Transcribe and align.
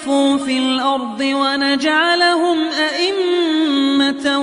استضعفوا 0.00 0.36
في 0.36 0.58
الأرض 0.58 1.20
ونجعلهم 1.20 2.58
أئمة 2.68 4.38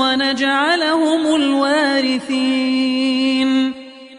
ونجعلهم 0.00 1.34
الوارثين. 1.36 2.94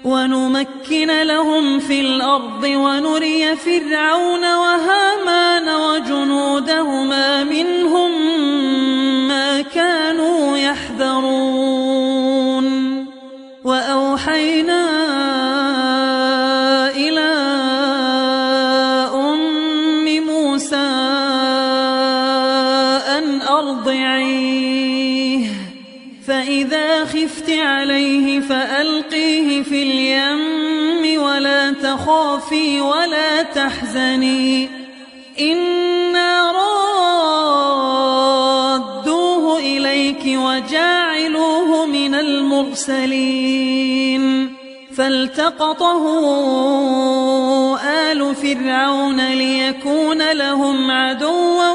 ونمكن 0.05 1.21
لهم 1.21 1.79
في 1.79 1.99
الأرض 2.01 2.63
ونري 2.63 3.55
فرعون 3.55 4.43
وهامان 4.43 5.69
وجنودهما 5.69 7.43
منهم 7.43 7.74
فألقيه 28.49 29.63
في 29.63 29.83
اليم 29.83 31.21
ولا 31.21 31.71
تخافي 31.71 32.81
ولا 32.81 33.41
تحزني. 33.41 34.69
إنا 35.39 36.51
رادوه 38.91 39.59
إليك 39.59 40.23
وجاعلوه 40.25 41.85
من 41.85 42.15
المرسلين. 42.15 43.45
فالتقطه 44.97 46.03
آل 48.11 48.35
فرعون 48.35 49.27
ليكون 49.27 50.31
لهم 50.31 50.91
عدوا 50.91 51.69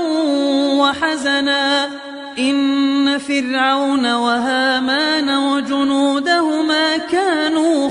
وحزنا. 0.75 1.89
إن 2.39 3.19
فرعون 3.19 4.13
وهامان 4.13 5.39
وجنودهما 5.39 6.30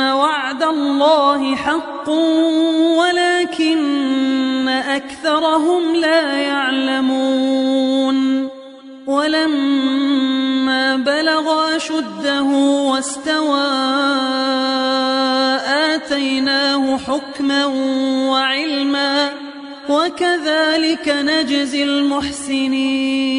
وعد 0.00 0.62
الله 0.62 1.56
حق 1.56 2.08
ولكن 2.98 4.68
أكثرهم 4.68 5.96
لا 5.96 6.36
يعلمون 6.36 8.18
ولما 9.06 10.96
بلغ 10.96 11.76
أشده 11.76 12.42
واستوى 12.42 13.68
آتيناه 15.94 16.96
حكما 16.96 17.66
وعلما 18.30 19.30
وكذلك 19.88 21.08
نجزي 21.08 21.82
المحسنين 21.82 23.38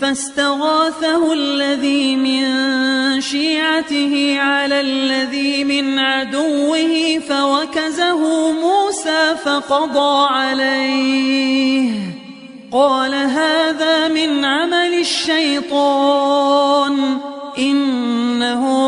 فاستغاثه 0.00 1.32
الذي 1.32 2.16
من 2.16 2.44
شيعته 3.20 4.36
على 4.40 4.80
الذي 4.80 5.64
من 5.64 5.98
عدوه 5.98 7.18
فوكزه 7.28 8.52
موسى 8.52 9.36
فقضى 9.44 10.26
عليه. 10.30 11.92
قال 12.72 13.14
هذا 13.14 14.08
من 14.08 14.44
عمل 14.44 14.94
الشيطان. 14.94 16.38
إنه 17.58 18.87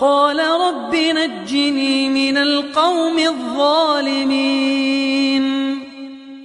قال 0.00 0.38
رب 0.38 0.94
نجني 0.94 2.08
من 2.08 2.36
القوم 2.36 3.18
الظالمين. 3.18 4.68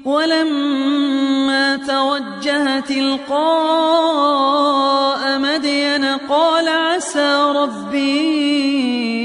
ولما 0.06 1.76
توجه 1.76 2.80
تلقاء 2.80 3.40
مدين 5.40 6.06
قال 6.06 6.68
عسى 6.68 7.54
ربي 7.56 9.23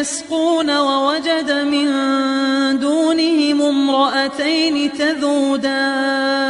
يسقون 0.00 0.76
ووجد 0.76 1.52
من 1.52 1.88
دونهم 2.78 3.62
امرأتين 3.62 4.92
تذودان. 4.92 6.40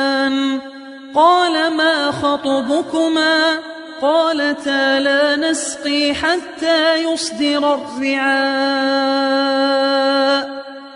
قال 1.14 1.72
ما 1.76 2.10
خطبكما؟ 2.10 3.58
قالتا 4.02 5.00
لا 5.00 5.36
نسقي 5.36 6.14
حتى 6.14 6.96
يصدر 6.96 7.74
الرعاء. 7.74 8.40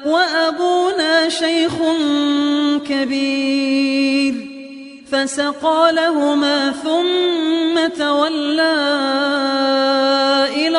وأبونا 0.07 1.29
شيخ 1.29 1.73
كبير. 2.89 4.35
فسقى 5.13 5.93
لهما 5.93 6.73
ثم 6.85 7.89
تولى 7.99 8.75
إلى 10.57 10.79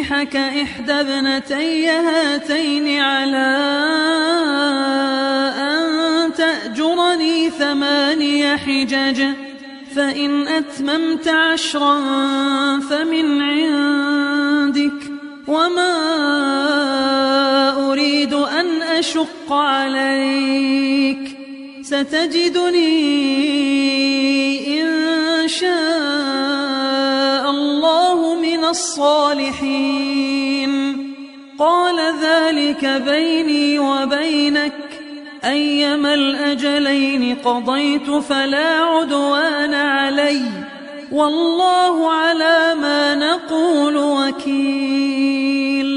أنكحك 0.00 0.36
إحدى 0.36 0.92
ابنتي 0.92 1.88
هاتين 1.88 3.00
على 3.00 3.56
أن 5.60 6.32
تأجرني 6.34 7.50
ثماني 7.50 8.56
حجج 8.56 9.24
فإن 9.96 10.48
أتممت 10.48 11.28
عشرا 11.28 12.00
فمن 12.80 13.42
عندك 13.42 15.12
وما 15.46 15.92
أريد 17.92 18.34
أن 18.34 18.82
أشق 18.82 19.52
عليك 19.52 21.36
ستجدني 21.82 23.20
إن 24.82 25.48
شاء 25.48 26.29
الصالحين. 28.70 30.70
قال 31.58 31.96
ذلك 32.22 32.84
بيني 32.84 33.78
وبينك. 33.78 34.72
أيما 35.44 36.14
الأجلين 36.14 37.36
قضيت 37.44 38.10
فلا 38.10 38.80
عدوان 38.80 39.74
علي. 39.74 40.42
والله 41.12 42.12
على 42.12 42.74
ما 42.82 43.14
نقول 43.14 43.96
وكيل. 43.96 45.90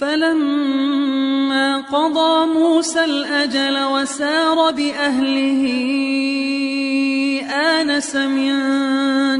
فلما 0.00 1.76
قضى 1.76 2.46
موسى 2.46 3.04
الأجل 3.04 3.84
وسار 3.84 4.70
بأهله 4.70 5.66
آنس 7.56 8.16
من 8.16 8.52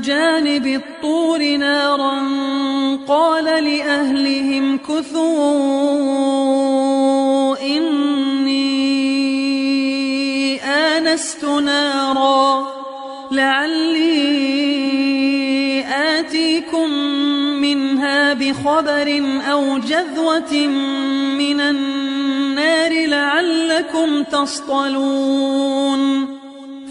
جانب 0.00 0.66
الطور 0.66 1.56
نارا 1.56 2.22
قال 3.08 3.44
لأهلهم 3.44 4.78
كثوا 4.78 5.96
إني 7.62 8.56
آنست 10.62 11.44
نارا 11.44 12.66
لعلي 13.32 14.56
آتيكم 15.88 16.90
منها 17.60 18.32
بخبر 18.32 19.22
أو 19.52 19.78
جذوة 19.78 20.66
من 21.38 21.60
النار 21.60 23.06
لعلكم 23.06 24.22
تصطلون 24.22 25.96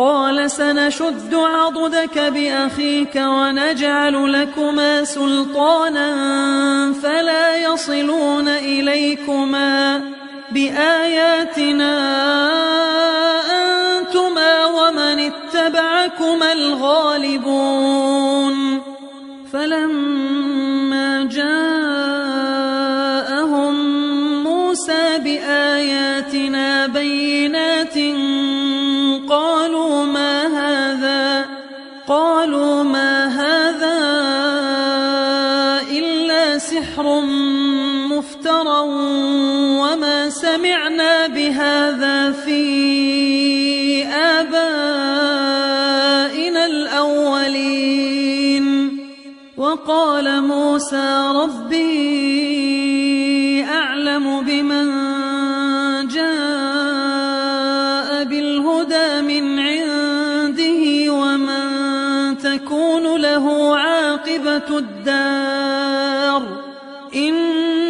قال 0.00 0.50
سنشد 0.50 1.34
عضدك 1.34 2.18
بأخيك 2.18 3.16
ونجعل 3.16 4.32
لكما 4.32 5.04
سلطانا 5.04 6.12
فلا 7.02 7.56
يصلون 7.56 8.48
إليكما 8.48 10.02
بآياتنا 10.50 11.92
أنتما 13.60 14.66
ومن 14.66 15.32
اتبعكما 15.32 16.52
الغالبون 16.52 18.00
فلما 19.52 20.29
بهذا 41.50 42.46
في 42.46 42.62
آبائنا 44.06 44.62
الأولين. 46.66 48.66
وقال 49.56 50.42
موسى 50.42 51.32
ربي 51.42 51.90
أعلم 53.64 54.40
بمن 54.40 54.86
جاء 56.08 58.24
بالهدى 58.24 59.22
من 59.22 59.58
عنده 59.58 61.12
ومن 61.12 61.68
تكون 62.38 63.16
له 63.20 63.76
عاقبة 63.76 64.78
الدار. 64.78 66.42
إنه 67.14 67.89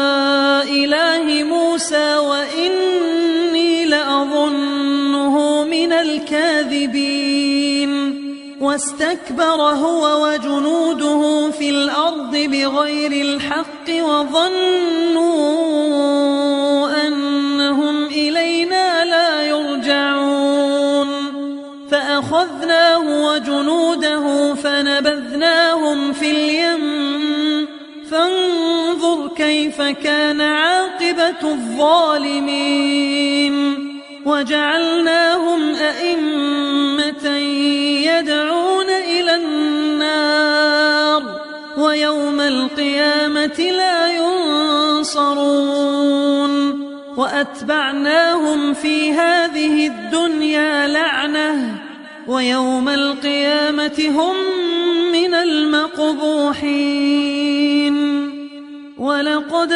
إله 0.71 1.43
موسى 1.43 2.17
وإني 2.17 3.85
لأظنه 3.85 5.63
من 5.63 5.91
الكاذبين. 5.93 7.91
واستكبر 8.61 9.61
هو 9.61 10.27
وجنوده 10.27 11.51
في 11.51 11.69
الأرض 11.69 12.31
بغير 12.31 13.11
الحق 13.11 13.87
وظنوا 13.89 15.27
أنهم 17.07 18.05
إلينا 18.05 19.05
لا 19.05 19.41
يرجعون. 19.41 21.07
فأخذناه 21.91 23.05
وجنوده 23.27 24.53
فنبذناهم 24.53 26.13
في 26.13 26.31
اليم 26.31 26.80
كيف 29.51 29.81
كان 29.81 30.41
عاقبة 30.41 31.41
الظالمين 31.43 32.75
وجعلناهم 34.25 35.75
أئمة 35.75 37.27
يدعون 38.07 38.89
إلى 38.89 39.35
النار 39.35 41.23
ويوم 41.77 42.41
القيامة 42.41 43.59
لا 43.59 44.07
ينصرون 44.97 45.61
وأتبعناهم 47.17 48.73
في 48.73 49.13
هذه 49.13 49.87
الدنيا 49.87 50.87
لعنة 50.87 51.77
ويوم 52.27 52.89
القيامة 52.89 54.09
هم 54.09 54.35
من 55.11 55.33
المقبوحين 55.33 57.01
ولقد 59.01 59.71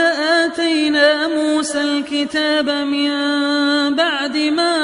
آتينا 0.45 1.27
موسى 1.27 1.81
الكتاب 1.81 2.69
من 2.69 3.09
بعد 3.95 4.37
ما 4.37 4.75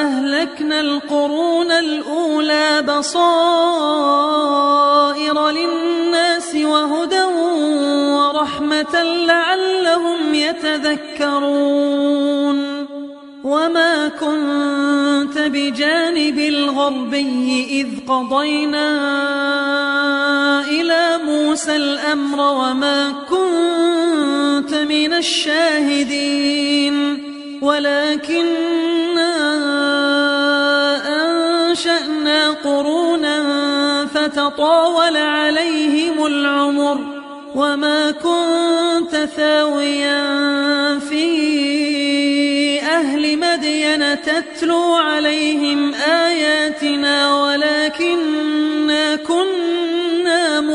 أهلكنا 0.00 0.80
القرون 0.80 1.70
الأولى 1.70 2.82
بصائر 2.82 3.20
للناس 5.50 6.54
وهدى 6.54 7.22
ورحمة 8.18 9.02
لعلهم 9.02 10.34
يتذكرون. 10.34 11.80
وما 13.44 14.08
كنت 14.08 15.38
بجانب 15.38 16.38
الغربي 16.38 17.66
إذ 17.70 17.86
قضينا 18.08 18.90
إلى 20.70 21.18
موسى 21.24 21.76
الأمر 21.76 22.40
وما 22.40 23.12
كنت 23.30 23.70
الشاهدين. 25.20 26.96
ولكننا 27.62 29.34
أنشأنا 31.66 32.50
قرونا 32.50 33.36
فتطاول 34.14 35.16
عليهم 35.16 36.26
العمر 36.26 36.98
وما 37.54 38.10
كنت 38.10 39.28
ثاويا 39.36 40.18
في 40.98 41.26
أهل 42.82 43.38
مدين 43.38 44.22
تتلو 44.22 44.94
عليهم 44.94 45.94
آياتنا. 45.94 47.42
ولكننا 47.44 49.16
كنا 49.16 49.69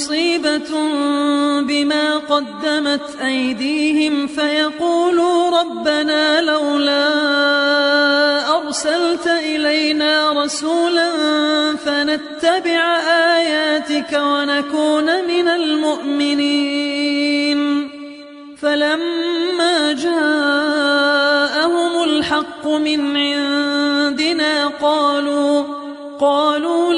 مصيبة 0.00 0.72
بما 1.60 2.16
قدمت 2.16 3.16
أيديهم 3.24 4.26
فيقولوا 4.26 5.60
ربنا 5.60 6.40
لولا 6.40 7.08
أرسلت 8.56 9.26
إلينا 9.26 10.32
رسولا 10.32 11.10
فنتبع 11.76 12.98
آياتك 13.36 14.12
ونكون 14.12 15.24
من 15.24 15.48
المؤمنين. 15.48 17.00
فلما 18.62 19.92
جاءهم 19.92 21.22
الحق 22.04 22.66
من 22.66 23.16
عندنا 23.16 24.66
قالوا 24.66 25.64
قالوا 26.20 26.89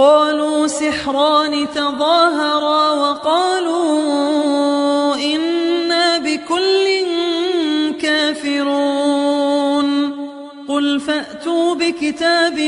قالوا 0.00 0.66
سحران 0.66 1.66
تظاهرا 1.74 2.90
وقالوا 2.90 4.34
إنا 5.16 6.18
بكل 6.18 6.86
كافرون. 8.00 9.88
قل 10.68 11.00
فأتوا 11.00 11.74
بكتاب 11.74 12.60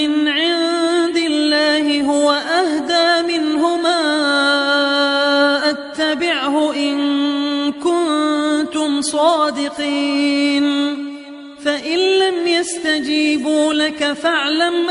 من 0.00 0.28
عند 0.28 1.16
الله 1.16 2.02
هو 2.02 2.30
أهدى 2.32 3.22
منهما 3.32 4.00
أتبعه 5.70 6.74
إن 6.74 7.72
كنتم 7.72 9.00
صادقين. 9.02 10.66
فإن 11.64 11.98
لم 11.98 12.46
يستجيبوا 12.46 13.72
لك 13.72 14.12
فاعلم 14.12 14.90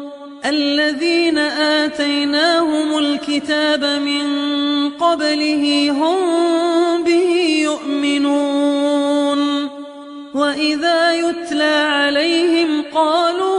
الذين 0.45 1.37
آتيناهم 1.37 2.97
الكتاب 2.97 3.83
من 3.83 4.25
قبله 4.89 5.91
هم 5.91 7.03
به 7.03 7.31
يؤمنون. 7.63 9.41
وإذا 10.33 11.13
يتلى 11.13 11.87
عليهم 11.93 12.83
قالوا 12.93 13.51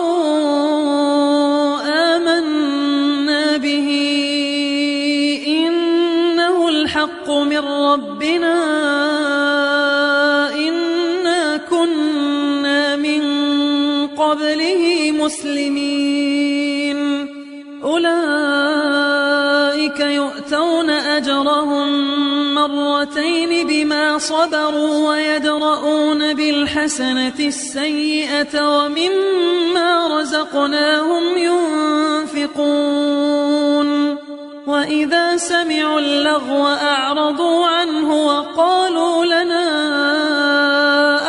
آمنا 2.16 3.57
به 3.57 3.88
إنه 5.47 6.68
الحق 6.68 7.31
من 7.31 7.59
ربنا. 7.59 8.72
مرتين 23.42 23.66
بما 23.66 24.18
صبروا 24.18 25.09
ويدرؤون 25.09 26.35
بالحسنة 26.35 27.38
السيئة 27.40 28.55
ومما 28.55 30.20
رزقناهم 30.20 31.22
ينفقون. 32.38 34.18
وإذا 34.66 35.37
سمعوا 35.37 36.00
اللغو 36.00 36.66
أعرضوا 36.66 37.66
عنه 37.66 38.26
وقالوا 38.26 39.24
لنا 39.24 39.68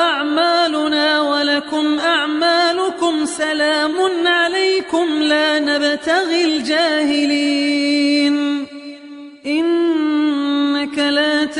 أعمالنا 0.02 1.22
ولكم 1.22 2.00
أعمالكم 2.00 3.26
سلام 3.26 3.92
عليكم 4.26 5.24
لا 5.24 5.60
نبتغي 5.60 6.46
الجاهلين. 6.46 8.34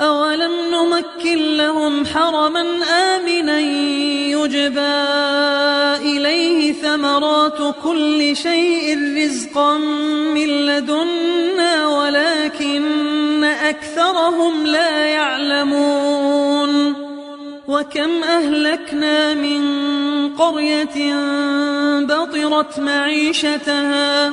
أولم 0.00 0.52
نمكن 0.70 1.56
لهم 1.56 2.06
حرما 2.06 2.64
آمنا 3.14 3.60
يجبى 4.30 4.96
إليه 6.02 6.72
ثمرات 6.72 7.74
كل 7.82 8.36
شيء 8.36 8.98
رزقا 9.16 9.78
من 10.34 10.46
لدنا 10.66 11.88
ولكن 11.88 13.44
أكثرهم 13.44 14.66
لا 14.66 15.06
يعلمون 15.06 16.94
وكم 17.68 18.24
أهلكنا 18.24 19.34
من 19.34 19.62
قرية 20.36 21.14
بطرت 22.00 22.80
معيشتها 22.80 24.32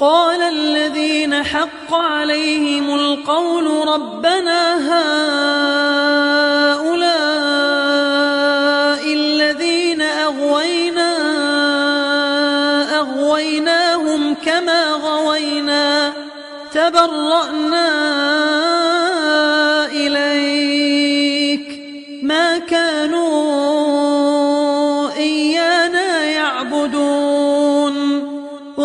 قال 0.00 0.40
الذين 0.42 1.42
حق 1.44 1.94
عليهم 1.94 2.94
القول 2.94 3.88
ربنا 3.88 4.74
هؤلاء 4.76 5.06
الذين 9.14 10.02
أغوينا 10.02 11.16
أغويناهم 12.98 14.34
كما 14.34 14.92
غوينا 14.92 16.12
تبرأنا 16.72 17.95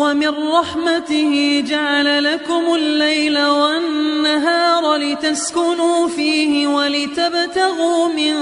ومن 0.00 0.28
رحمته 0.28 1.64
جعل 1.68 2.24
لكم 2.24 2.74
الليل 2.74 3.38
والنهار 3.46 4.96
لتسكنوا 4.96 6.08
فيه 6.08 6.66
ولتبتغوا 6.66 8.08
من 8.08 8.34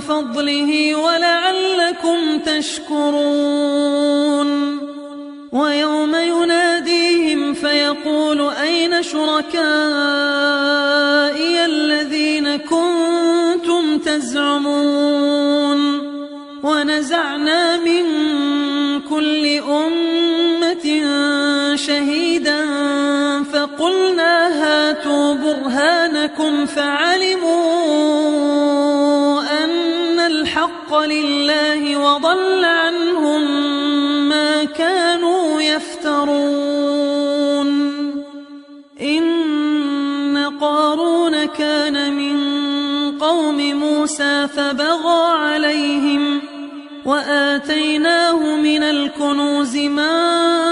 فضله 0.00 0.94
ولعلكم 0.94 2.38
تشكرون. 2.38 3.72
ويوم 5.52 6.14
يناديهم 6.14 7.54
فيقول 7.54 8.50
أين 8.50 9.02
شركائي 9.02 9.64
الذين 11.64 12.56
كنتم 12.56 13.98
تزعمون؟ 13.98 15.82
ونزعنا 16.62 17.76
من 17.76 18.04
كل 19.00 19.46
أمة 19.58 20.21
شهيدا 21.86 22.66
فقلنا 23.42 24.48
هاتوا 24.62 25.34
برهانكم 25.34 26.66
فعلموا 26.66 27.62
أن 29.64 30.20
الحق 30.20 30.98
لله 30.98 31.96
وضل 31.96 32.64
عنهم 32.64 33.42
ما 34.28 34.64
كانوا 34.64 35.60
يفترون. 35.62 36.92
إن 39.00 40.52
قارون 40.60 41.44
كان 41.44 42.14
من 42.14 42.38
قوم 43.18 43.74
موسى 43.74 44.48
فبغى 44.56 45.36
عليهم 45.36 46.40
وآتيناه 47.04 48.56
من 48.56 48.82
الكنوز 48.82 49.76
ما 49.76 50.71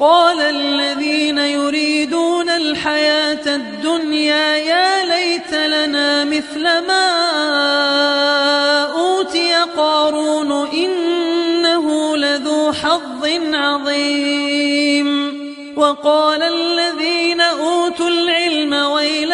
قال 0.00 0.40
الذين 0.40 1.38
يريدون 1.38 2.48
الحياة 2.48 3.46
الدنيا 3.46 4.56
يا 4.56 5.04
ليت 5.04 5.54
لنا 5.54 6.24
مثل 6.24 6.62
ما 6.62 7.10
أوتي 8.92 9.54
قارون 9.76 10.68
إنه 10.68 12.16
لذو 12.16 12.72
حظ 12.72 13.28
عظيم. 13.54 15.34
وقال 15.76 16.42
الذين 16.42 17.40
أوتوا 17.40 18.08
العلم 18.08 18.74
الله 18.74 19.33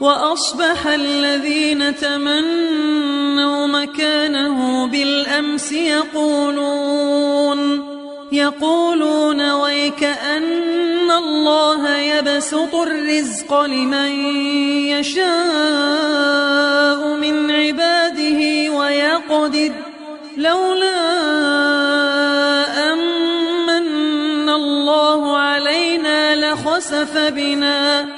وأصبح 0.00 0.86
الذين 0.86 1.96
تمنوا 1.96 3.66
مكانه 3.66 4.86
بالأمس 4.86 5.72
يقولون 5.72 7.58
يقولون 8.32 9.50
ويك 9.50 10.04
أن 10.04 11.10
الله 11.10 11.98
يبسط 11.98 12.74
الرزق 12.74 13.60
لمن 13.60 14.10
يشاء 14.86 15.28
من 17.16 17.50
عباده 17.50 18.70
ويقدر 18.70 19.72
لولا 20.36 20.98
أمن 22.92 24.48
الله 24.48 25.36
علينا 25.36 26.36
لخسف 26.36 27.18
بنا. 27.18 28.17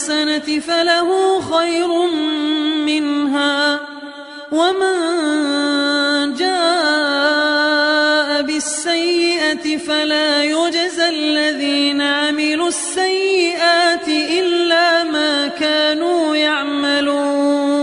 بالحسنة 0.00 0.60
فله 0.60 1.40
خير 1.40 1.88
منها 2.86 3.80
ومن 4.52 4.96
جاء 6.34 7.52
بالسيئة 8.42 9.76
فلا 9.76 10.44
يجزى 10.44 11.08
الذين 11.08 12.02
عملوا 12.02 12.68
السيئات 12.68 14.08
إلا 14.08 15.04
ما 15.04 15.46
كانوا 15.46 16.36
يعملون. 16.36 17.80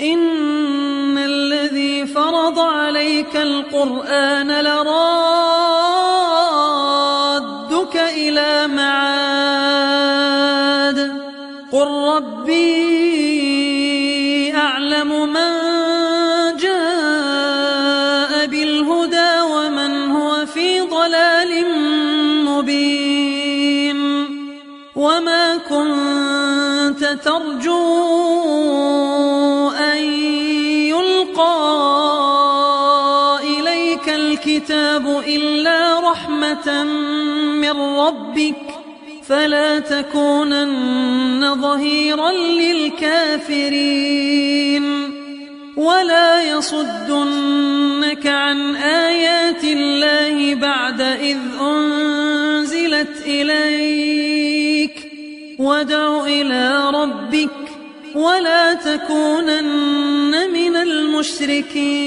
إن 0.00 1.18
الذي 1.18 2.06
فرض 2.06 2.58
عليك 2.58 3.36
القرآن 3.36 4.60
لرادك 4.60 5.15
الكتاب 34.36 35.22
إلا 35.26 36.00
رحمة 36.10 36.84
من 37.62 37.76
ربك 37.80 38.56
فلا 39.28 39.78
تكونن 39.78 41.62
ظهيرا 41.62 42.32
للكافرين. 42.32 43.66
ولا 45.76 46.42
يصدنك 46.42 48.26
عن 48.26 48.76
آيات 48.76 49.64
الله 49.64 50.54
بعد 50.54 51.00
إذ 51.00 51.38
أنزلت 51.60 53.22
إليك. 53.26 55.12
وادع 55.58 56.24
إلى 56.26 56.90
ربك 56.90 57.50
ولا 58.14 58.74
تكونن 58.74 60.50
من 60.52 60.76
المشركين. 60.76 62.06